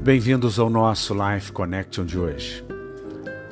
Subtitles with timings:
[0.00, 2.64] bem-vindos ao nosso Life Connection de hoje.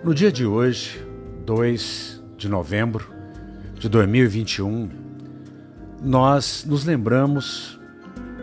[0.03, 1.05] No dia de hoje,
[1.45, 3.05] 2 de novembro
[3.75, 4.89] de 2021,
[6.01, 7.79] nós nos lembramos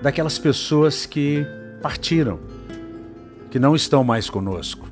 [0.01, 1.45] daquelas pessoas que
[1.81, 2.39] partiram,
[3.49, 4.87] que não estão mais conosco.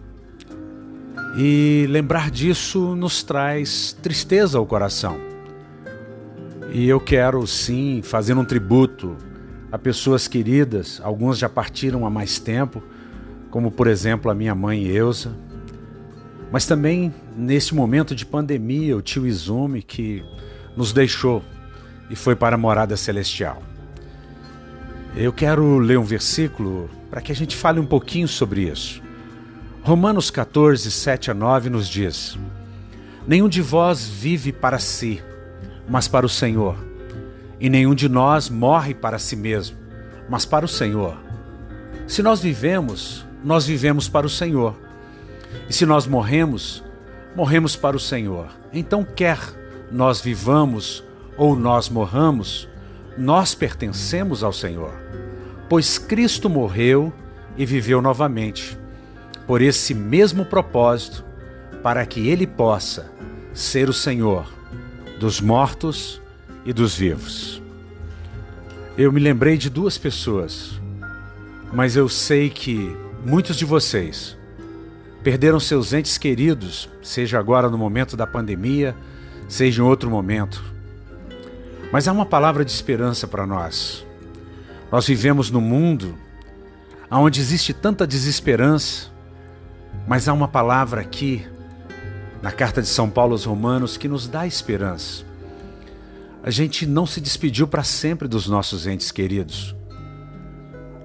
[1.37, 5.19] E lembrar disso nos traz tristeza ao coração.
[6.71, 9.17] E eu quero sim fazer um tributo
[9.69, 12.81] a pessoas queridas, algumas já partiram há mais tempo,
[13.51, 15.35] como por exemplo a minha mãe Eusa,
[16.51, 20.23] mas também nesse momento de pandemia, o tio Izumi que
[20.75, 21.43] nos deixou
[22.09, 23.61] e foi para a morada celestial.
[25.15, 29.01] Eu quero ler um versículo para que a gente fale um pouquinho sobre isso.
[29.83, 32.37] Romanos 14, 7 a 9 nos diz:
[33.27, 35.21] Nenhum de vós vive para si,
[35.89, 36.77] mas para o Senhor,
[37.59, 39.77] e nenhum de nós morre para si mesmo,
[40.29, 41.17] mas para o Senhor.
[42.07, 44.75] Se nós vivemos, nós vivemos para o Senhor.
[45.69, 46.83] E se nós morremos,
[47.35, 48.47] morremos para o Senhor.
[48.73, 49.39] Então, quer
[49.91, 51.03] nós vivamos
[51.37, 52.67] ou nós morramos,
[53.17, 54.93] nós pertencemos ao Senhor.
[55.67, 57.13] Pois Cristo morreu
[57.57, 58.77] e viveu novamente,
[59.45, 61.25] por esse mesmo propósito,
[61.83, 63.11] para que Ele possa
[63.53, 64.45] ser o Senhor
[65.19, 66.21] dos mortos
[66.65, 67.61] e dos vivos.
[68.97, 70.79] Eu me lembrei de duas pessoas,
[71.71, 74.35] mas eu sei que Muitos de vocês
[75.21, 78.95] perderam seus entes queridos, seja agora no momento da pandemia,
[79.47, 80.63] seja em outro momento.
[81.91, 84.03] Mas há uma palavra de esperança para nós.
[84.91, 86.17] Nós vivemos num mundo
[87.11, 89.09] onde existe tanta desesperança,
[90.07, 91.45] mas há uma palavra aqui,
[92.41, 95.23] na carta de São Paulo aos Romanos, que nos dá esperança.
[96.41, 99.75] A gente não se despediu para sempre dos nossos entes queridos.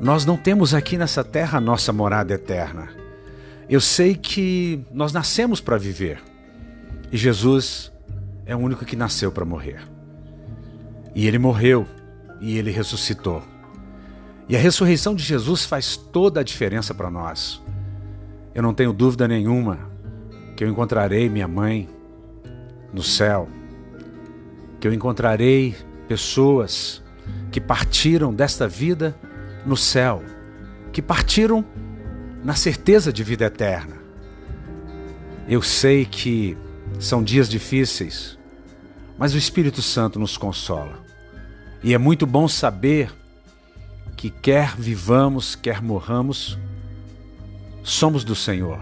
[0.00, 2.88] Nós não temos aqui nessa terra a nossa morada eterna.
[3.68, 6.22] Eu sei que nós nascemos para viver
[7.10, 7.92] e Jesus
[8.44, 9.80] é o único que nasceu para morrer.
[11.14, 11.86] E ele morreu
[12.40, 13.42] e ele ressuscitou.
[14.48, 17.60] E a ressurreição de Jesus faz toda a diferença para nós.
[18.54, 19.78] Eu não tenho dúvida nenhuma
[20.56, 21.88] que eu encontrarei minha mãe
[22.92, 23.48] no céu,
[24.78, 25.74] que eu encontrarei
[26.06, 27.02] pessoas
[27.50, 29.16] que partiram desta vida
[29.66, 30.22] no céu,
[30.92, 31.64] que partiram
[32.44, 33.96] na certeza de vida eterna.
[35.48, 36.56] Eu sei que
[36.98, 38.38] são dias difíceis,
[39.18, 41.04] mas o Espírito Santo nos consola.
[41.82, 43.12] E é muito bom saber
[44.16, 46.56] que, quer vivamos, quer morramos,
[47.82, 48.80] somos do Senhor.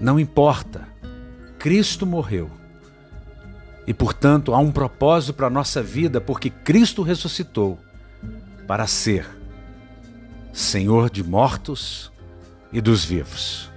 [0.00, 0.88] Não importa,
[1.58, 2.50] Cristo morreu.
[3.86, 7.78] E, portanto, há um propósito para a nossa vida, porque Cristo ressuscitou
[8.66, 9.26] para ser
[10.52, 12.12] Senhor de mortos
[12.72, 13.70] e dos vivos.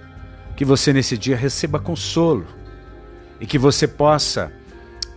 [0.56, 2.46] Que você nesse dia receba consolo
[3.40, 4.52] e que você possa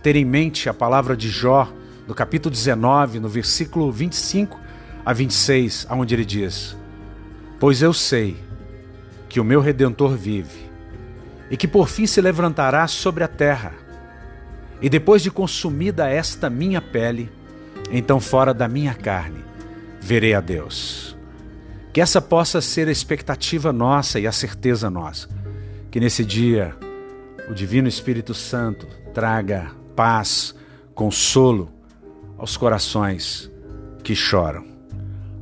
[0.02, 1.70] ter em mente a palavra de Jó,
[2.06, 4.58] no capítulo 19, no versículo 25
[5.04, 6.76] a 26, aonde ele diz:
[7.58, 8.36] Pois eu sei
[9.28, 10.70] que o meu redentor vive
[11.50, 13.72] e que por fim se levantará sobre a terra.
[14.80, 17.30] E depois de consumida esta minha pele,
[17.90, 19.39] então fora da minha carne
[20.00, 21.16] verei a Deus.
[21.92, 25.28] Que essa possa ser a expectativa nossa e a certeza nossa.
[25.90, 26.74] Que nesse dia
[27.48, 30.54] o Divino Espírito Santo traga paz,
[30.94, 31.70] consolo
[32.38, 33.50] aos corações
[34.02, 34.64] que choram,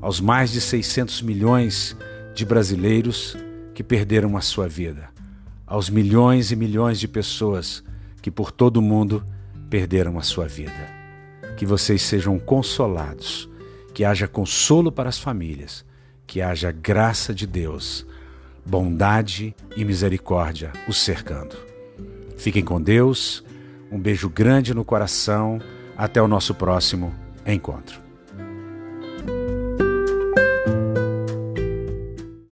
[0.01, 1.97] aos mais de 600 milhões
[2.35, 3.37] de brasileiros
[3.75, 5.11] que perderam a sua vida,
[5.67, 7.85] aos milhões e milhões de pessoas
[8.21, 9.25] que por todo o mundo
[9.69, 10.99] perderam a sua vida.
[11.57, 13.48] Que vocês sejam consolados
[13.99, 15.85] que haja consolo para as famílias,
[16.25, 18.07] que haja graça de Deus,
[18.65, 21.57] bondade e misericórdia os cercando.
[22.37, 23.43] Fiquem com Deus,
[23.91, 25.61] um beijo grande no coração,
[25.97, 27.13] até o nosso próximo
[27.45, 28.08] encontro.